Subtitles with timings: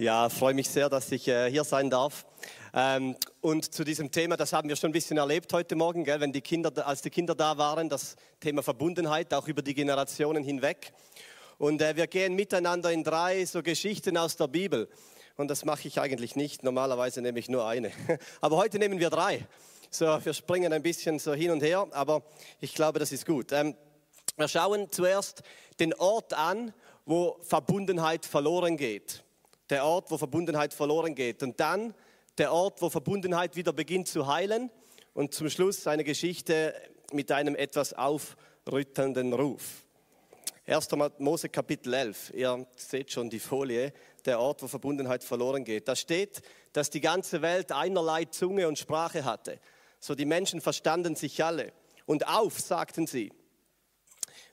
[0.00, 2.24] Ja, freue mich sehr, dass ich äh, hier sein darf.
[2.72, 6.20] Ähm, und zu diesem Thema, das haben wir schon ein bisschen erlebt heute Morgen, gell,
[6.20, 10.42] wenn die Kinder, als die Kinder da waren, das Thema Verbundenheit, auch über die Generationen
[10.42, 10.94] hinweg.
[11.58, 14.88] Und äh, wir gehen miteinander in drei so Geschichten aus der Bibel.
[15.36, 16.62] Und das mache ich eigentlich nicht.
[16.62, 17.92] Normalerweise nehme ich nur eine.
[18.40, 19.46] Aber heute nehmen wir drei.
[19.90, 22.22] So, wir springen ein bisschen so hin und her, aber
[22.60, 23.52] ich glaube, das ist gut.
[23.52, 23.74] Ähm,
[24.38, 25.42] wir schauen zuerst
[25.78, 26.72] den Ort an,
[27.04, 29.24] wo Verbundenheit verloren geht
[29.70, 31.42] der Ort, wo Verbundenheit verloren geht.
[31.42, 31.94] Und dann
[32.38, 34.70] der Ort, wo Verbundenheit wieder beginnt zu heilen.
[35.14, 36.74] Und zum Schluss eine Geschichte
[37.12, 39.84] mit einem etwas aufrüttelnden Ruf.
[40.66, 40.88] 1.
[41.18, 43.92] Mose Kapitel 11, ihr seht schon die Folie,
[44.24, 45.88] der Ort, wo Verbundenheit verloren geht.
[45.88, 46.42] Da steht,
[46.72, 49.58] dass die ganze Welt einerlei Zunge und Sprache hatte.
[49.98, 51.72] So die Menschen verstanden sich alle.
[52.06, 53.32] Und auf, sagten sie,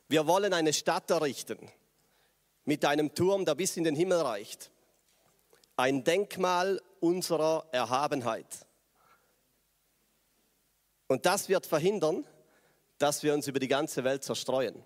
[0.07, 1.59] wir wollen eine Stadt errichten
[2.65, 4.71] mit einem Turm, der bis in den Himmel reicht
[5.77, 8.65] ein Denkmal unserer Erhabenheit.
[11.07, 12.27] Und das wird verhindern,
[12.97, 14.83] dass wir uns über die ganze Welt zerstreuen.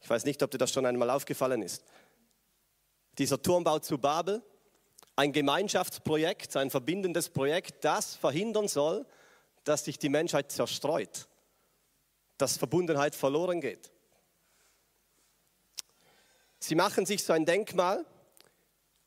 [0.00, 1.84] Ich weiß nicht, ob dir das schon einmal aufgefallen ist.
[3.18, 4.42] Dieser Turmbau zu Babel,
[5.16, 9.04] ein Gemeinschaftsprojekt, ein verbindendes Projekt, das verhindern soll,
[9.64, 11.26] dass sich die Menschheit zerstreut,
[12.38, 13.90] dass Verbundenheit verloren geht.
[16.60, 18.06] Sie machen sich so ein Denkmal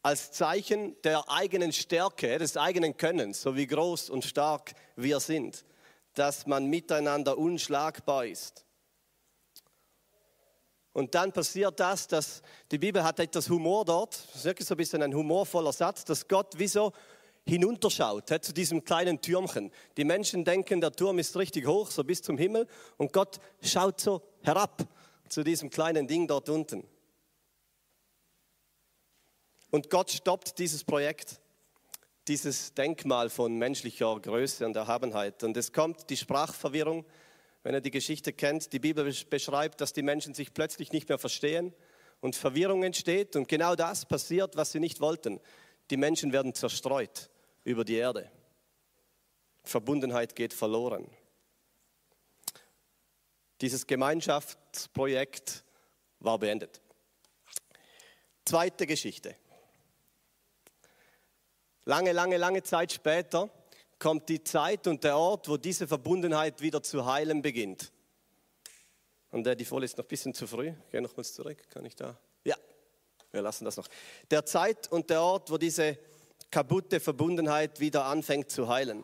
[0.01, 5.65] als Zeichen der eigenen Stärke, des eigenen Könnens, so wie groß und stark wir sind,
[6.13, 8.65] dass man miteinander unschlagbar ist.
[10.93, 14.73] Und dann passiert das, dass die Bibel hat etwas Humor dort, das ist wirklich so
[14.73, 16.91] ein bisschen ein humorvoller Satz, dass Gott wie so
[17.47, 19.71] hinunterschaut zu diesem kleinen Türmchen.
[19.97, 23.99] Die Menschen denken, der Turm ist richtig hoch, so bis zum Himmel, und Gott schaut
[23.99, 24.87] so herab
[25.29, 26.87] zu diesem kleinen Ding dort unten.
[29.71, 31.39] Und Gott stoppt dieses Projekt,
[32.27, 35.43] dieses Denkmal von menschlicher Größe und Erhabenheit.
[35.43, 37.05] Und es kommt die Sprachverwirrung,
[37.63, 38.73] wenn ihr die Geschichte kennt.
[38.73, 41.73] Die Bibel beschreibt, dass die Menschen sich plötzlich nicht mehr verstehen
[42.19, 43.35] und Verwirrung entsteht.
[43.35, 45.39] Und genau das passiert, was sie nicht wollten.
[45.91, 47.29] Die Menschen werden zerstreut
[47.63, 48.31] über die Erde.
[49.63, 51.07] Verbundenheit geht verloren.
[53.61, 55.63] Dieses Gemeinschaftsprojekt
[56.19, 56.81] war beendet.
[58.45, 59.35] Zweite Geschichte.
[61.89, 63.49] Lange, lange, lange Zeit später
[63.97, 67.91] kommt die Zeit und der Ort, wo diese Verbundenheit wieder zu heilen beginnt.
[69.31, 70.67] Und die Folie ist noch ein bisschen zu früh.
[70.67, 71.57] Ich gehe nochmals zurück.
[71.71, 72.15] Kann ich da?
[72.43, 72.55] Ja,
[73.31, 73.87] wir lassen das noch.
[74.29, 75.97] Der Zeit und der Ort, wo diese
[76.51, 79.03] kaputte Verbundenheit wieder anfängt zu heilen.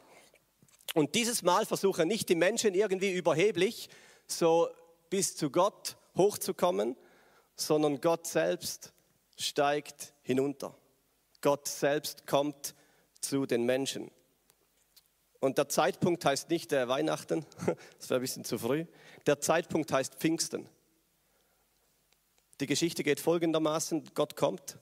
[0.94, 3.90] Und dieses Mal versuchen nicht die Menschen irgendwie überheblich
[4.28, 4.70] so
[5.10, 6.96] bis zu Gott hochzukommen,
[7.56, 8.94] sondern Gott selbst
[9.40, 10.78] steigt hinunter.
[11.46, 12.74] Gott selbst kommt
[13.22, 14.10] zu den Menschen.
[15.40, 17.46] Und der Zeitpunkt heißt nicht der Weihnachten,
[18.00, 18.88] das wäre ein bisschen zu früh.
[19.28, 20.68] Der Zeitpunkt heißt Pfingsten.
[22.60, 24.80] Die Geschichte geht folgendermaßen, Gott kommt,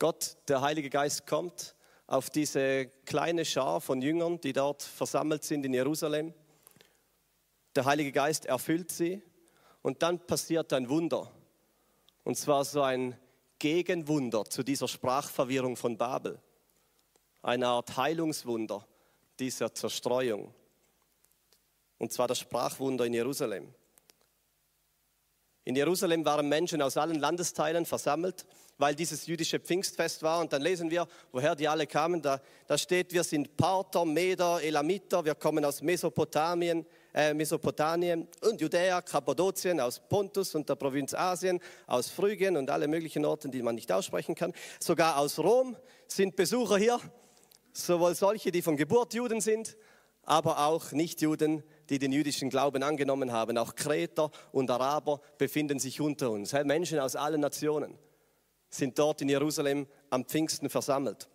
[0.00, 1.76] Gott, der Heilige Geist kommt
[2.08, 6.34] auf diese kleine Schar von Jüngern, die dort versammelt sind in Jerusalem.
[7.76, 9.22] Der Heilige Geist erfüllt sie
[9.82, 11.30] und dann passiert ein Wunder.
[12.24, 13.16] Und zwar so ein
[13.58, 16.40] Gegenwunder zu dieser Sprachverwirrung von Babel.
[17.42, 18.86] Eine Art Heilungswunder
[19.38, 20.52] dieser Zerstreuung.
[21.98, 23.72] Und zwar das Sprachwunder in Jerusalem.
[25.64, 28.46] In Jerusalem waren Menschen aus allen Landesteilen versammelt,
[28.78, 30.40] weil dieses jüdische Pfingstfest war.
[30.40, 32.22] Und dann lesen wir, woher die alle kamen.
[32.22, 36.86] Da, da steht, wir sind Parther, Meder, Elamiter, wir kommen aus Mesopotamien,
[37.18, 41.58] äh, Mesopotamien und Judäa, Kappadokien, aus Pontus und der Provinz Asien,
[41.88, 44.52] aus Phrygien und alle möglichen Orten, die man nicht aussprechen kann.
[44.78, 45.76] Sogar aus Rom
[46.06, 47.00] sind Besucher hier,
[47.72, 49.76] sowohl solche, die von Geburt Juden sind,
[50.22, 53.58] aber auch Nichtjuden, die den jüdischen Glauben angenommen haben.
[53.58, 56.52] Auch Kreter und Araber befinden sich unter uns.
[56.52, 57.98] Menschen aus allen Nationen
[58.70, 61.28] sind dort in Jerusalem am Pfingsten versammelt.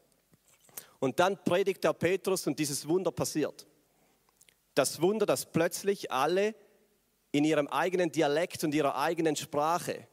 [0.99, 3.67] Und dann predigt der Petrus und dieses Wunder passiert.
[4.73, 6.55] Das Wunder, dass plötzlich alle
[7.31, 10.07] in ihrem eigenen Dialekt und ihrer eigenen Sprache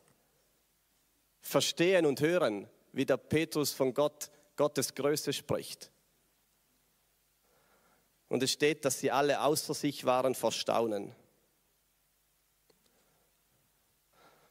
[1.41, 5.91] verstehen und hören, wie der Petrus von Gott, Gottes Größe spricht.
[8.29, 11.15] Und es steht, dass sie alle außer sich waren vor Staunen.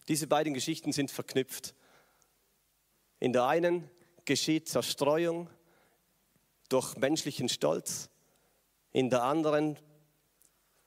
[0.08, 1.76] Diese beiden Geschichten sind verknüpft.
[3.20, 3.90] In der einen
[4.26, 5.50] geschieht Zerstreuung
[6.68, 8.10] durch menschlichen Stolz,
[8.92, 9.78] in der anderen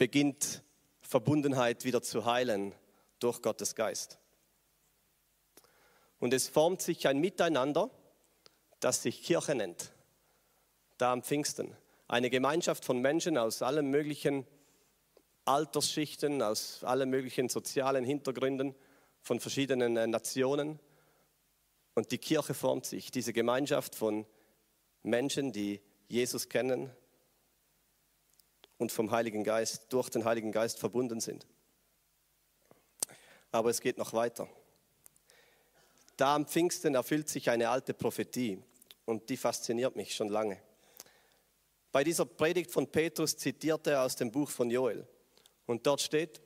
[0.02, 0.64] beginnt
[1.00, 2.74] Verbundenheit wieder zu heilen
[3.20, 4.18] durch Gottes Geist.
[6.18, 7.88] Und es formt sich ein Miteinander,
[8.80, 9.92] das sich Kirche nennt,
[10.98, 11.76] da am Pfingsten.
[12.08, 14.44] Eine Gemeinschaft von Menschen aus allen möglichen
[15.44, 18.74] Altersschichten, aus allen möglichen sozialen Hintergründen,
[19.20, 20.80] von verschiedenen äh, Nationen.
[21.94, 24.26] Und die Kirche formt sich, diese Gemeinschaft von
[25.04, 26.90] Menschen, die Jesus kennen
[28.82, 31.46] und vom Heiligen Geist, durch den Heiligen Geist verbunden sind.
[33.52, 34.48] Aber es geht noch weiter.
[36.16, 38.62] Da am Pfingsten erfüllt sich eine alte Prophetie
[39.06, 40.60] und die fasziniert mich schon lange.
[41.92, 45.06] Bei dieser Predigt von Petrus zitiert er aus dem Buch von Joel.
[45.66, 46.40] Und dort steht,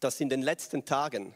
[0.00, 1.34] dass in den letzten Tagen,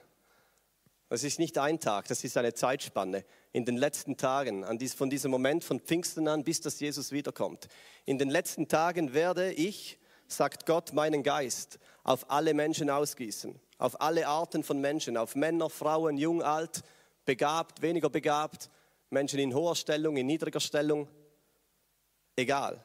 [1.09, 4.65] das ist nicht ein Tag, das ist eine Zeitspanne, in den letzten Tagen,
[4.97, 7.69] von diesem Moment von Pfingsten an, bis dass Jesus wiederkommt,
[8.05, 14.01] in den letzten Tagen werde ich, sagt Gott, meinen Geist auf alle Menschen ausgießen, auf
[14.01, 16.83] alle Arten von Menschen, auf Männer, Frauen, jung, alt,
[17.25, 18.71] begabt, weniger begabt,
[19.11, 21.09] Menschen in hoher Stellung, in niedriger Stellung,
[22.37, 22.85] egal.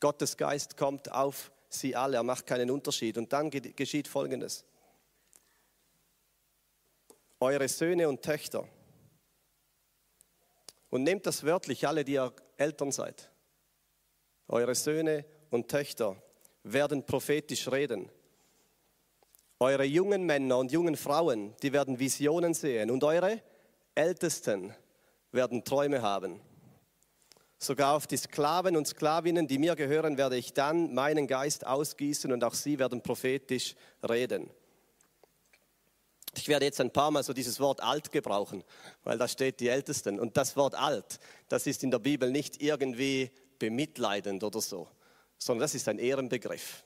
[0.00, 3.18] Gottes Geist kommt auf sie alle, er macht keinen Unterschied.
[3.18, 4.64] Und dann geschieht Folgendes.
[7.40, 8.66] Eure Söhne und Töchter,
[10.90, 13.30] und nehmt das wörtlich, alle, die ihr Eltern seid,
[14.48, 16.16] eure Söhne und Töchter
[16.62, 18.10] werden prophetisch reden.
[19.58, 22.90] Eure jungen Männer und jungen Frauen, die werden Visionen sehen.
[22.90, 23.40] Und eure
[23.94, 24.74] Ältesten
[25.32, 26.40] werden Träume haben.
[27.58, 32.30] Sogar auf die Sklaven und Sklavinnen, die mir gehören, werde ich dann meinen Geist ausgießen
[32.30, 33.74] und auch sie werden prophetisch
[34.06, 34.50] reden.
[36.36, 38.62] Ich werde jetzt ein paar Mal so dieses Wort alt gebrauchen,
[39.04, 40.20] weil da steht die Ältesten.
[40.20, 41.18] Und das Wort alt,
[41.48, 44.88] das ist in der Bibel nicht irgendwie bemitleidend oder so,
[45.38, 46.84] sondern das ist ein Ehrenbegriff.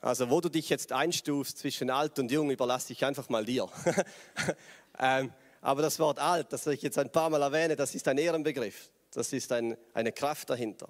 [0.00, 3.68] Also wo du dich jetzt einstufst zwischen alt und jung, überlasse ich einfach mal dir.
[4.98, 8.18] ähm, aber das Wort alt, das ich jetzt ein paar Mal erwähne, das ist ein
[8.18, 8.90] Ehrenbegriff.
[9.12, 10.88] Das ist ein, eine Kraft dahinter.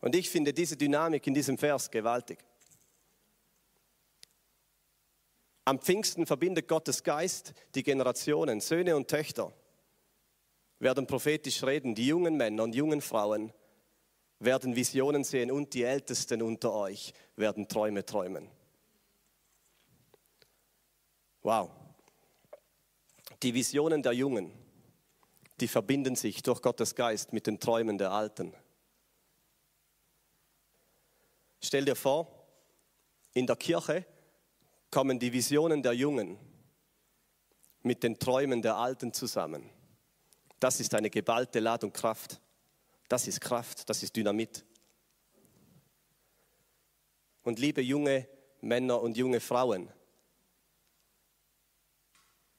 [0.00, 2.38] Und ich finde diese Dynamik in diesem Vers gewaltig.
[5.70, 9.52] Am Pfingsten verbindet Gottes Geist die Generationen, Söhne und Töchter
[10.80, 13.52] werden prophetisch reden, die jungen Männer und jungen Frauen
[14.40, 18.50] werden Visionen sehen und die Ältesten unter euch werden Träume träumen.
[21.42, 21.70] Wow.
[23.40, 24.50] Die Visionen der Jungen,
[25.60, 28.52] die verbinden sich durch Gottes Geist mit den Träumen der Alten.
[31.62, 32.48] Stell dir vor,
[33.34, 34.04] in der Kirche
[34.90, 36.38] kommen die Visionen der Jungen
[37.82, 39.70] mit den Träumen der Alten zusammen.
[40.58, 42.40] Das ist eine geballte Ladung Kraft.
[43.08, 44.64] Das ist Kraft, das ist Dynamit.
[47.42, 48.28] Und liebe junge
[48.60, 49.90] Männer und junge Frauen,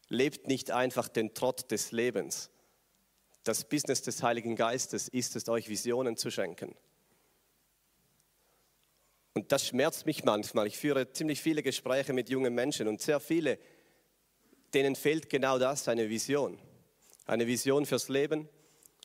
[0.08, 2.50] lebt nicht einfach den Trott des Lebens.
[3.44, 6.76] Das Business des Heiligen Geistes ist es, euch Visionen zu schenken.
[9.34, 10.68] Und das schmerzt mich manchmal.
[10.68, 13.58] Ich führe ziemlich viele Gespräche mit jungen Menschen und sehr viele,
[14.74, 16.60] denen fehlt genau das, eine Vision.
[17.26, 18.50] Eine Vision fürs Leben,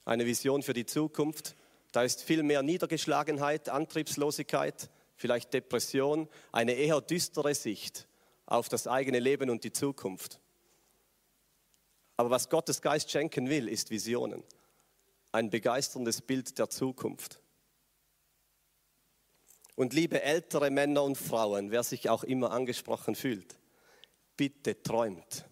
[0.05, 1.55] eine Vision für die Zukunft.
[1.93, 8.08] Da ist viel mehr Niedergeschlagenheit, Antriebslosigkeit, vielleicht Depression, eine eher düstere Sicht
[8.46, 10.40] auf das eigene Leben und die Zukunft.
[12.17, 14.43] Aber was Gottes Geist schenken will, ist Visionen.
[15.32, 17.41] Ein begeisterndes Bild der Zukunft.
[19.76, 23.58] Und liebe ältere Männer und Frauen, wer sich auch immer angesprochen fühlt,
[24.36, 25.44] bitte träumt.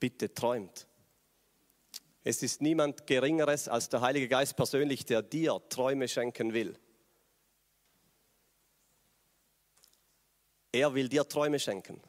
[0.00, 0.86] Bitte träumt.
[2.24, 6.78] Es ist niemand Geringeres als der Heilige Geist persönlich, der dir Träume schenken will.
[10.72, 12.00] Er will dir Träume schenken.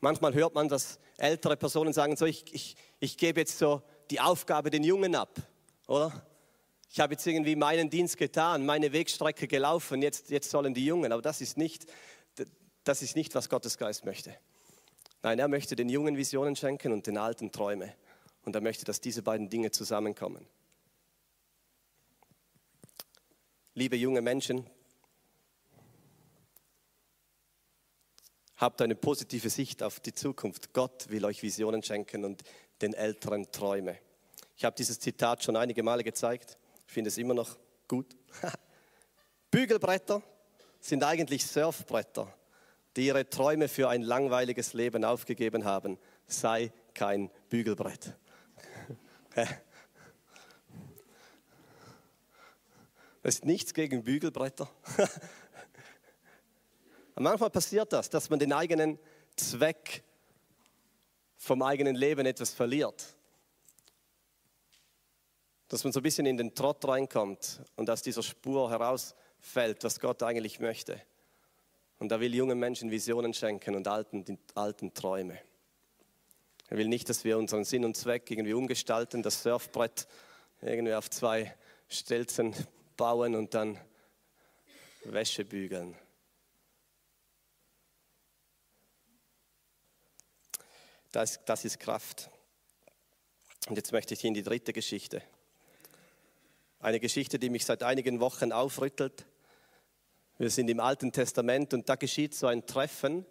[0.00, 4.20] Manchmal hört man, dass ältere Personen sagen, so ich, ich, ich gebe jetzt so die
[4.20, 5.40] Aufgabe den Jungen ab,
[5.86, 6.26] oder?
[6.94, 11.10] Ich habe jetzt irgendwie meinen Dienst getan, meine Wegstrecke gelaufen, jetzt, jetzt sollen die Jungen.
[11.10, 11.86] Aber das ist, nicht,
[12.84, 14.32] das ist nicht, was Gottes Geist möchte.
[15.20, 17.92] Nein, er möchte den Jungen Visionen schenken und den Alten Träume.
[18.44, 20.46] Und er möchte, dass diese beiden Dinge zusammenkommen.
[23.74, 24.64] Liebe junge Menschen,
[28.56, 30.72] Habt eine positive Sicht auf die Zukunft.
[30.72, 32.44] Gott will euch Visionen schenken und
[32.82, 33.98] den Älteren Träume.
[34.56, 36.56] Ich habe dieses Zitat schon einige Male gezeigt.
[36.86, 37.56] Ich finde es immer noch
[37.88, 38.16] gut.
[39.50, 40.22] Bügelbretter
[40.80, 42.32] sind eigentlich Surfbretter,
[42.96, 45.98] die ihre Träume für ein langweiliges Leben aufgegeben haben.
[46.26, 48.14] Sei kein Bügelbrett.
[53.22, 54.68] Das ist nichts gegen Bügelbretter.
[57.14, 58.98] Manchmal passiert das, dass man den eigenen
[59.34, 60.02] Zweck
[61.38, 63.13] vom eigenen Leben etwas verliert.
[65.74, 69.98] Dass man so ein bisschen in den Trott reinkommt und aus dieser Spur herausfällt, was
[69.98, 71.02] Gott eigentlich möchte.
[71.98, 75.36] Und er will jungen Menschen Visionen schenken und alten, alten Träume.
[76.68, 80.06] Er will nicht, dass wir unseren Sinn und Zweck irgendwie umgestalten, das Surfbrett
[80.62, 81.52] irgendwie auf zwei
[81.88, 82.54] Stelzen
[82.96, 83.76] bauen und dann
[85.02, 85.96] Wäsche bügeln.
[91.10, 92.30] Das, das ist Kraft.
[93.66, 95.20] Und jetzt möchte ich in die dritte Geschichte.
[96.84, 99.24] Eine Geschichte, die mich seit einigen Wochen aufrüttelt.
[100.36, 103.24] Wir sind im Alten Testament und da geschieht so ein Treffen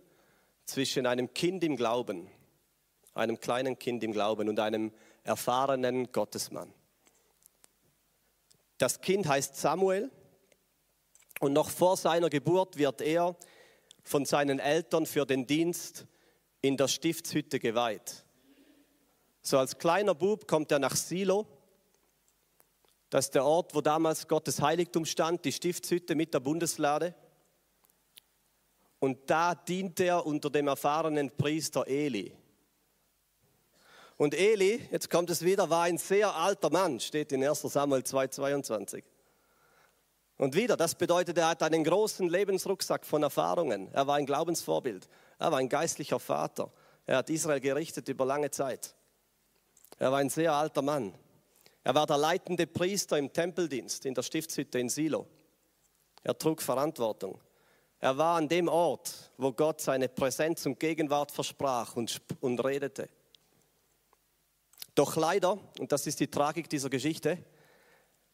[0.65, 2.31] zwischen einem Kind im Glauben,
[3.13, 4.91] einem kleinen Kind im Glauben und einem
[5.23, 6.73] erfahrenen Gottesmann.
[8.79, 10.09] Das Kind heißt Samuel
[11.39, 13.35] und noch vor seiner Geburt wird er
[14.01, 16.07] von seinen Eltern für den Dienst
[16.61, 18.25] in der Stiftshütte geweiht.
[19.43, 21.45] So als kleiner Bub kommt er nach Silo.
[23.13, 27.13] Das ist der Ort, wo damals Gottes Heiligtum stand, die Stiftshütte mit der Bundeslade.
[28.97, 32.35] Und da dient er unter dem erfahrenen Priester Eli.
[34.17, 38.01] Und Eli, jetzt kommt es wieder, war ein sehr alter Mann, steht in 1 Samuel
[38.01, 39.03] 2,22.
[40.39, 43.93] Und wieder, das bedeutet, er hat einen großen Lebensrucksack von Erfahrungen.
[43.93, 45.07] Er war ein Glaubensvorbild.
[45.37, 46.71] Er war ein geistlicher Vater.
[47.05, 48.95] Er hat Israel gerichtet über lange Zeit.
[49.99, 51.13] Er war ein sehr alter Mann.
[51.83, 55.27] Er war der leitende Priester im Tempeldienst in der Stiftshütte in Silo.
[56.23, 57.39] Er trug Verantwortung.
[57.99, 63.09] Er war an dem Ort, wo Gott seine Präsenz und Gegenwart versprach und, und redete.
[64.95, 67.37] Doch leider, und das ist die Tragik dieser Geschichte,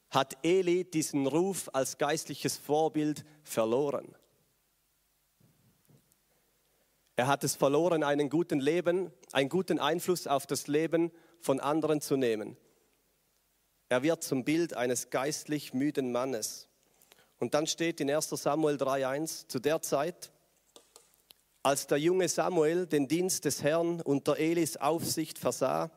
[0.09, 4.15] hat Eli diesen Ruf als geistliches Vorbild verloren.
[7.15, 12.01] Er hat es verloren, einen guten Leben, einen guten Einfluss auf das Leben von anderen
[12.01, 12.57] zu nehmen.
[13.89, 16.67] Er wird zum Bild eines geistlich müden Mannes.
[17.39, 20.31] Und dann steht in 1 Samuel 3.1, zu der Zeit,
[21.63, 25.89] als der junge Samuel den Dienst des Herrn unter Elis Aufsicht versah,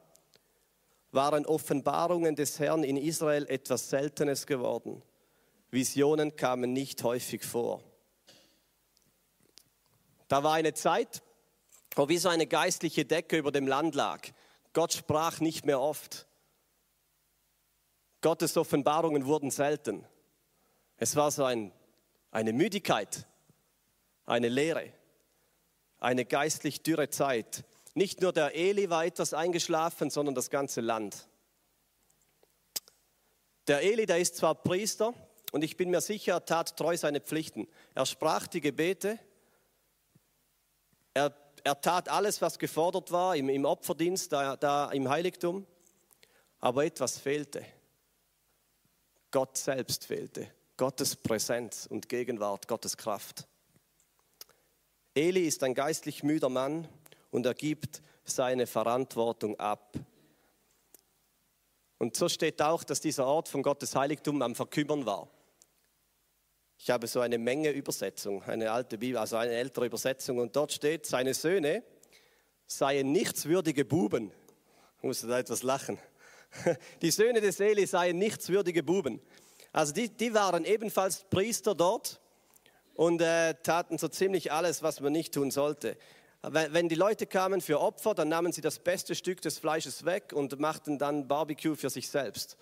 [1.11, 5.03] waren Offenbarungen des Herrn in Israel etwas Seltenes geworden.
[5.71, 7.83] Visionen kamen nicht häufig vor.
[10.29, 11.23] Da war eine Zeit,
[11.95, 14.23] wo wie so eine geistliche Decke über dem Land lag.
[14.73, 16.27] Gott sprach nicht mehr oft.
[18.23, 20.07] Gottes Offenbarungen wurden selten.
[20.97, 21.73] Es war so ein,
[22.31, 23.27] eine Müdigkeit,
[24.25, 24.93] eine Leere,
[25.99, 27.65] eine geistlich dürre Zeit.
[27.95, 31.29] Nicht nur der Eli war etwas eingeschlafen, sondern das ganze Land.
[33.67, 35.13] Der Eli, der ist zwar Priester
[35.51, 37.67] und ich bin mir sicher, er tat treu seine Pflichten.
[37.95, 39.19] Er sprach die Gebete,
[41.13, 45.67] er, er tat alles, was gefordert war im, im Opferdienst, da, da im Heiligtum,
[46.61, 47.65] aber etwas fehlte.
[49.33, 50.47] Gott selbst fehlte,
[50.77, 53.49] Gottes Präsenz und Gegenwart, Gottes Kraft.
[55.15, 56.87] Eli ist ein geistlich müder Mann
[57.31, 59.95] und er gibt seine Verantwortung ab.
[61.99, 65.29] Und so steht auch, dass dieser Ort von Gottes Heiligtum am Verkümmern war.
[66.79, 70.73] Ich habe so eine Menge Übersetzung, eine alte Bibel, also eine ältere Übersetzung, und dort
[70.73, 71.85] steht, seine Söhne
[72.67, 74.33] seien nichtswürdige Buben.
[74.99, 75.99] Ich musste da etwas lachen.
[77.03, 79.21] Die Söhne des Eli seien nichtswürdige Buben.
[79.73, 82.21] Also die, die waren ebenfalls Priester dort
[82.95, 85.97] und äh, taten so ziemlich alles, was man nicht tun sollte.
[86.43, 90.33] Wenn die Leute kamen für Opfer, dann nahmen sie das beste Stück des Fleisches weg
[90.35, 92.57] und machten dann Barbecue für sich selbst.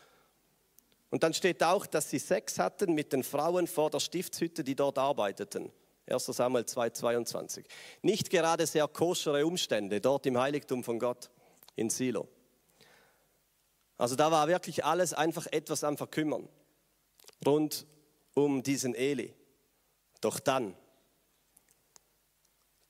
[1.09, 4.77] Und dann steht auch, dass sie Sex hatten mit den Frauen vor der Stiftshütte, die
[4.77, 5.73] dort arbeiteten.
[6.07, 7.67] 1 Samuel 2, 22.
[8.03, 11.31] Nicht gerade sehr koschere Umstände dort im Heiligtum von Gott
[11.75, 12.29] in Silo.
[14.01, 16.49] Also da war wirklich alles einfach etwas am Verkümmern
[17.45, 17.87] rund
[18.33, 19.35] um diesen Eli.
[20.23, 20.75] Doch dann,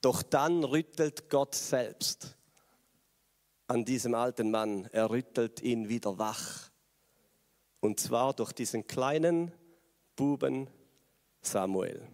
[0.01, 2.37] doch dann rüttelt Gott selbst
[3.67, 4.89] an diesem alten Mann.
[4.93, 6.71] Er rüttelt ihn wieder wach.
[7.81, 9.51] Und zwar durch diesen kleinen
[10.15, 10.71] Buben
[11.43, 12.07] Samuel.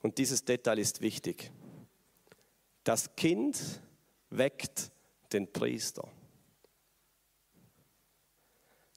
[0.00, 1.52] Und dieses Detail ist wichtig.
[2.84, 3.82] Das Kind
[4.30, 4.90] weckt
[5.34, 6.08] den Priester.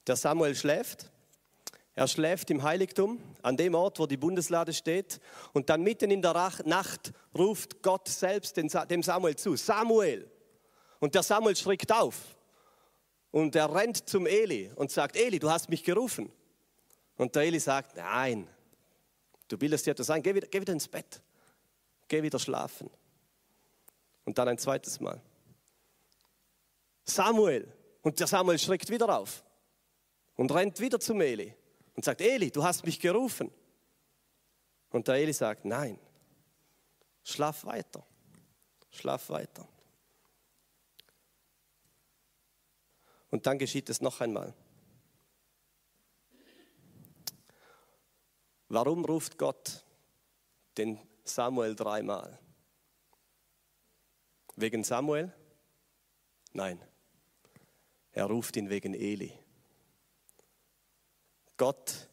[0.06, 1.10] Der Samuel schläft.
[1.94, 5.18] Er schläft im Heiligtum, an dem Ort, wo die Bundeslade steht.
[5.54, 6.34] Und dann mitten in der
[6.66, 9.56] Nacht ruft Gott selbst dem Samuel zu.
[9.56, 10.30] Samuel!
[11.00, 12.36] Und der Samuel schreckt auf.
[13.30, 16.30] Und er rennt zum Eli und sagt, Eli, du hast mich gerufen.
[17.16, 18.46] Und der Eli sagt, nein,
[19.48, 21.20] du bildest dir etwas ein, geh wieder, geh wieder ins Bett,
[22.08, 22.90] geh wieder schlafen.
[24.24, 25.20] Und dann ein zweites Mal.
[27.04, 27.72] Samuel.
[28.02, 29.42] Und der Samuel schreckt wieder auf.
[30.36, 31.54] Und rennt wieder zum Eli
[31.94, 33.50] und sagt, Eli, du hast mich gerufen.
[34.90, 35.98] Und der Eli sagt, nein,
[37.24, 38.06] schlaf weiter,
[38.90, 39.66] schlaf weiter.
[43.30, 44.54] Und dann geschieht es noch einmal.
[48.68, 49.84] Warum ruft Gott
[50.76, 52.38] den Samuel dreimal?
[54.56, 55.32] Wegen Samuel?
[56.52, 56.80] Nein.
[58.12, 59.32] Er ruft ihn wegen Eli.
[61.56, 62.08] Gott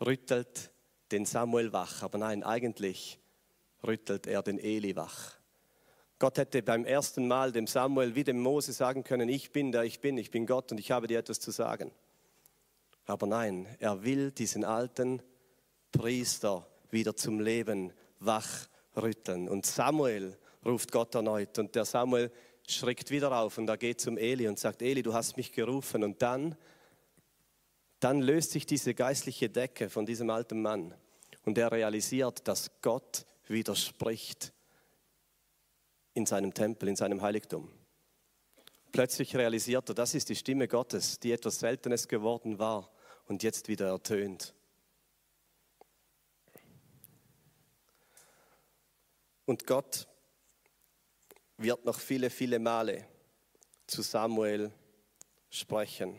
[0.00, 0.70] rüttelt
[1.10, 3.20] den Samuel wach, aber nein, eigentlich
[3.86, 5.36] rüttelt er den Eli wach.
[6.18, 9.82] Gott hätte beim ersten Mal dem Samuel wie dem Mose sagen können, ich bin der
[9.82, 11.92] ich bin, ich bin Gott und ich habe dir etwas zu sagen.
[13.06, 15.20] Aber nein, er will diesen alten
[15.90, 19.48] Priester wieder zum Leben wachrütteln.
[19.48, 22.30] Und Samuel ruft Gott erneut und der Samuel
[22.68, 26.04] schreckt wieder auf und er geht zum Eli und sagt, Eli, du hast mich gerufen.
[26.04, 26.56] Und dann,
[28.02, 30.92] dann löst sich diese geistliche Decke von diesem alten Mann
[31.44, 34.52] und er realisiert, dass Gott widerspricht
[36.12, 37.70] in seinem Tempel, in seinem Heiligtum.
[38.90, 42.90] Plötzlich realisiert er, das ist die Stimme Gottes, die etwas Seltenes geworden war
[43.26, 44.52] und jetzt wieder ertönt.
[49.46, 50.08] Und Gott
[51.56, 53.06] wird noch viele, viele Male
[53.86, 54.72] zu Samuel
[55.50, 56.18] sprechen.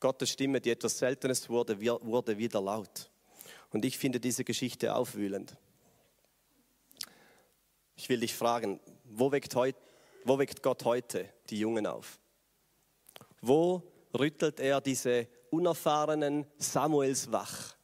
[0.00, 3.10] Gottes Stimme, die etwas Seltenes wurde, wurde wieder laut.
[3.70, 5.56] Und ich finde diese Geschichte aufwühlend.
[7.96, 9.76] Ich will dich fragen, wo weckt, heut,
[10.24, 12.18] wo weckt Gott heute die Jungen auf?
[13.40, 13.82] Wo
[14.18, 17.74] rüttelt er diese unerfahrenen Samuels wach?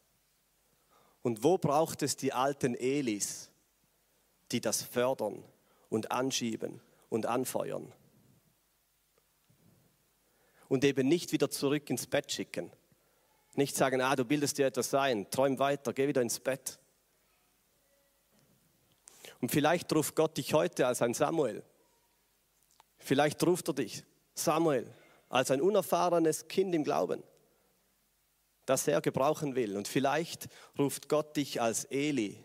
[1.21, 3.49] Und wo braucht es die alten Elis,
[4.51, 5.43] die das fördern
[5.89, 7.93] und anschieben und anfeuern?
[10.71, 12.71] Und eben nicht wieder zurück ins Bett schicken.
[13.55, 16.79] Nicht sagen, ah, du bildest dir etwas ein, träum weiter, geh wieder ins Bett.
[19.41, 21.61] Und vielleicht ruft Gott dich heute als ein Samuel.
[22.99, 24.89] Vielleicht ruft er dich, Samuel,
[25.27, 27.21] als ein unerfahrenes Kind im Glauben,
[28.65, 29.75] das er gebrauchen will.
[29.75, 30.47] Und vielleicht
[30.79, 32.41] ruft Gott dich als Eli,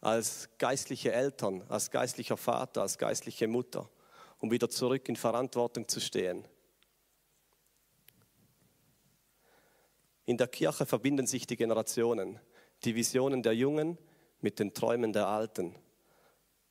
[0.00, 3.88] als geistliche Eltern, als geistlicher Vater, als geistliche Mutter,
[4.40, 6.44] um wieder zurück in Verantwortung zu stehen.
[10.30, 12.38] In der Kirche verbinden sich die Generationen,
[12.84, 13.98] die Visionen der Jungen
[14.40, 15.74] mit den Träumen der Alten.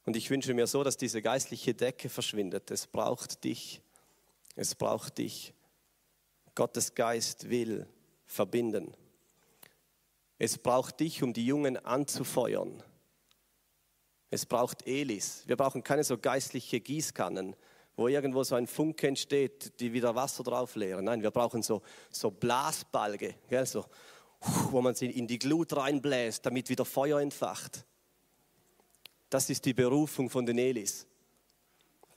[0.06, 2.72] Und ich wünsche mir so, dass diese geistliche Decke verschwindet.
[2.72, 3.82] Es braucht dich.
[4.56, 5.54] Es braucht dich.
[6.56, 7.86] Gottes Geist will
[8.26, 8.96] verbinden.
[10.38, 12.82] Es braucht dich, um die Jungen anzufeuern.
[14.30, 15.44] Es braucht Elis.
[15.48, 17.58] Wir brauchen keine so geistliche Gießkannen,
[18.00, 21.04] wo irgendwo so ein Funke entsteht, die wieder Wasser drauf leeren.
[21.06, 23.86] Nein, wir brauchen so, so Blasbalge, gell, so
[24.72, 27.86] wo man sie in die Glut reinbläst, damit wieder Feuer entfacht.
[29.30, 31.08] Das ist die Berufung von den Elis,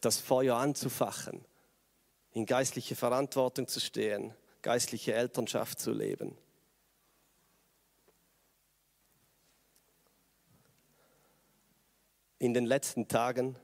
[0.01, 1.45] das Feuer anzufachen,
[2.31, 6.39] in geistliche Verantwortung zu stehen, geistliche Elternschaft zu leben.
[12.39, 13.57] In den letzten Tagen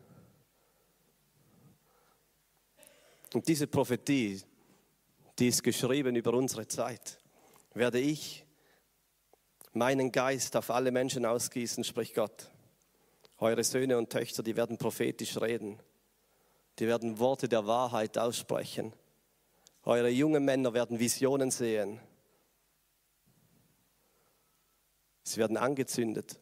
[3.35, 4.41] und diese Prophetie,
[5.39, 7.19] die ist geschrieben über unsere Zeit,
[7.75, 8.45] werde ich
[9.73, 12.51] meinen Geist auf alle Menschen ausgießen, spricht Gott.
[13.39, 15.79] Eure Söhne und Töchter, die werden prophetisch reden.
[16.79, 18.93] Die werden Worte der Wahrheit aussprechen.
[19.85, 22.01] Eure jungen Männer werden Visionen sehen.
[25.23, 26.41] Sie werden angezündet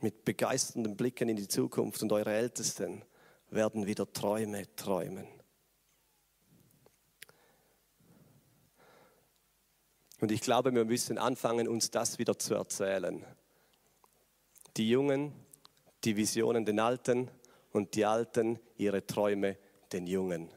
[0.00, 3.02] mit begeisternden Blicken in die Zukunft und eure Ältesten
[3.50, 5.26] werden wieder Träume träumen.
[10.20, 13.24] Und ich glaube, wir müssen anfangen, uns das wieder zu erzählen.
[14.76, 15.32] Die Jungen,
[16.04, 17.30] die Visionen den Alten
[17.70, 19.56] und die Alten ihre Träume
[19.92, 20.50] den Jungen.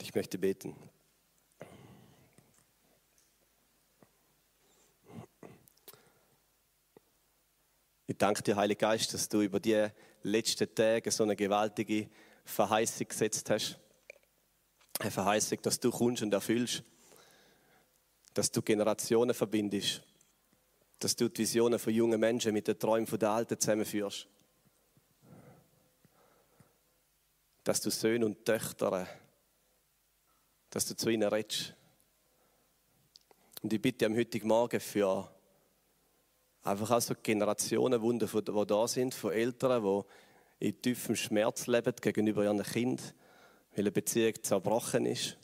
[0.00, 0.76] Ich möchte beten.
[8.08, 9.88] Ich danke dir, Heiliger Geist, dass du über die
[10.22, 12.08] letzten Tage so eine gewaltige
[12.44, 13.80] Verheißung gesetzt hast.
[15.00, 16.84] Eine Verheißung, dass du kommst und erfüllst,
[18.32, 20.02] dass du Generationen verbindest,
[21.00, 24.28] dass du die Visionen von jungen Menschen mit den Träumen der Alten zusammenführst,
[27.64, 29.08] dass du Söhne und Töchter,
[30.70, 31.74] dass du zu ihnen redest.
[33.62, 35.28] Und ich bitte am heutigen Morgen für
[36.66, 39.82] einfach auch so Generationenwunder, die da sind, von Eltern,
[40.60, 43.12] die in tiefem Schmerz leben gegenüber ihren Kindern
[43.76, 45.36] weil eine Beziehung zerbrochen ist.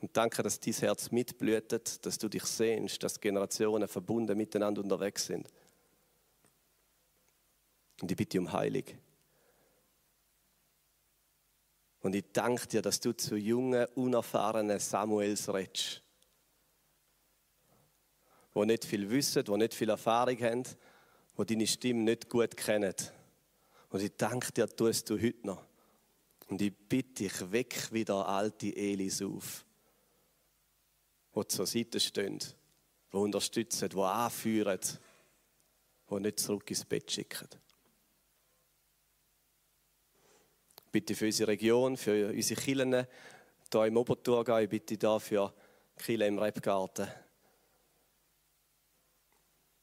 [0.00, 5.26] Und danke, dass dein Herz mitblühtet, dass du dich sehnst, dass Generationen verbunden miteinander unterwegs
[5.26, 5.48] sind.
[8.00, 8.82] Und ich bitte um Heilung.
[12.00, 16.02] Und ich danke dir, dass du zu jungen, unerfahrenen Samuels redest.
[18.54, 20.64] Die nicht viel wissen, die nicht viel Erfahrung haben,
[21.38, 22.94] die deine Stimme nicht gut kennen.
[23.90, 25.64] Und ich danke dir, tust du heute noch.
[26.48, 29.64] Und ich bitte dich, weck wieder alte Elis auf,
[31.34, 34.80] die zur Seite stehen, die unterstützen, die anführen,
[36.10, 37.48] die nicht zurück ins Bett schicken.
[40.92, 43.06] bitte für unsere Region, für unsere Kirchen
[43.72, 45.52] hier im Oberthurgau, ich bitte da für
[45.96, 47.08] Kirchen im Rebgarten,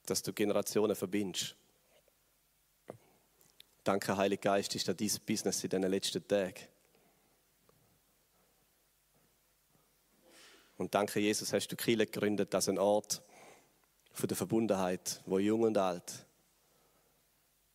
[0.09, 1.55] dass du Generationen verbindest.
[3.83, 6.61] Danke, Heiliger Geist, ist da dein Business in den letzten Tagen.
[10.77, 13.21] Und danke, Jesus, hast du Kirche gegründet als ein Ort
[14.13, 16.25] von der Verbundenheit, wo jung und alt,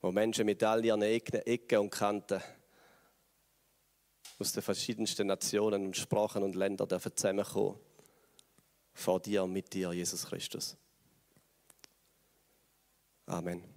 [0.01, 2.41] wo Menschen mit all ihren Ecken und Kanten
[4.39, 7.79] aus den verschiedensten Nationen und Sprachen und Ländern dürfen zusammenkommen.
[8.93, 10.77] Vor dir und mit dir, Jesus Christus.
[13.29, 13.74] Amen.